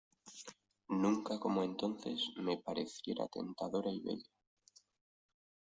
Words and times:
nunca 0.89 1.37
como 1.39 1.61
entonces 1.61 2.31
me 2.37 2.57
pareciera 2.57 3.27
tentadora 3.27 3.91
y 3.91 3.99
bella. 4.01 4.29